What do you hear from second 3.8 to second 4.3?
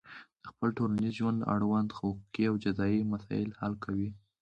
کوي.